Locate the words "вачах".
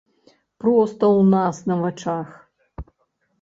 1.83-2.29